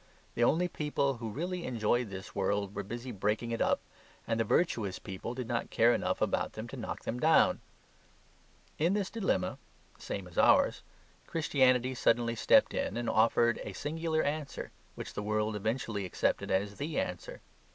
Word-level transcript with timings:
The 0.33 0.43
only 0.43 0.67
people 0.67 1.17
who 1.17 1.29
really 1.29 1.63
enjoyed 1.63 2.09
this 2.09 2.33
world 2.33 2.73
were 2.75 2.81
busy 2.81 3.11
breaking 3.11 3.51
it 3.51 3.61
up; 3.61 3.81
and 4.25 4.39
the 4.39 4.43
virtuous 4.43 4.97
people 4.97 5.35
did 5.35 5.47
not 5.47 5.69
care 5.69 5.93
enough 5.93 6.21
about 6.23 6.53
them 6.53 6.67
to 6.69 6.75
knock 6.75 7.03
them 7.03 7.19
down. 7.19 7.61
In 8.79 8.95
this 8.95 9.11
dilemma 9.11 9.59
(the 9.95 10.01
same 10.01 10.27
as 10.27 10.39
ours) 10.39 10.81
Christianity 11.27 11.93
suddenly 11.93 12.33
stepped 12.33 12.73
in 12.73 12.97
and 12.97 13.07
offered 13.11 13.59
a 13.63 13.73
singular 13.73 14.23
answer, 14.23 14.71
which 14.95 15.13
the 15.13 15.21
world 15.21 15.55
eventually 15.55 16.03
accepted 16.03 16.49
as 16.49 16.77
THE 16.79 16.99
answer. 16.99 17.41